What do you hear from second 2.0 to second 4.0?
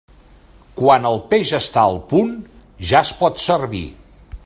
punt, ja es pot servir.